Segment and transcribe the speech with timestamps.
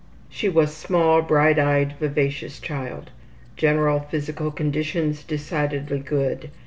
[0.31, 3.11] She was a small, bright eyed, vivacious child.
[3.55, 6.49] General physical conditions decidedly good.